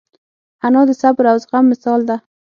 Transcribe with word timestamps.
انا 0.65 0.81
د 0.89 0.91
صبر 1.01 1.23
او 1.31 1.37
زغم 1.43 1.63
مثال 1.71 1.99
ده 2.09 2.17